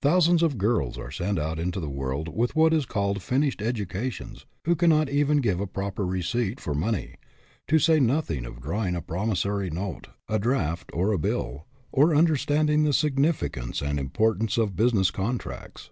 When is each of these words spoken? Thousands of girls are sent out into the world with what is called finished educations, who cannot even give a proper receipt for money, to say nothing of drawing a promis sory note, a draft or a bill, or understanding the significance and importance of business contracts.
Thousands 0.00 0.44
of 0.44 0.58
girls 0.58 0.96
are 0.96 1.10
sent 1.10 1.40
out 1.40 1.58
into 1.58 1.80
the 1.80 1.90
world 1.90 2.28
with 2.28 2.54
what 2.54 2.72
is 2.72 2.86
called 2.86 3.20
finished 3.20 3.60
educations, 3.60 4.46
who 4.64 4.76
cannot 4.76 5.08
even 5.08 5.38
give 5.38 5.58
a 5.58 5.66
proper 5.66 6.06
receipt 6.06 6.60
for 6.60 6.72
money, 6.72 7.16
to 7.66 7.80
say 7.80 7.98
nothing 7.98 8.44
of 8.46 8.60
drawing 8.60 8.94
a 8.94 9.02
promis 9.02 9.38
sory 9.40 9.68
note, 9.70 10.06
a 10.28 10.38
draft 10.38 10.90
or 10.92 11.10
a 11.10 11.18
bill, 11.18 11.66
or 11.90 12.14
understanding 12.14 12.84
the 12.84 12.92
significance 12.92 13.82
and 13.82 13.98
importance 13.98 14.56
of 14.56 14.76
business 14.76 15.10
contracts. 15.10 15.90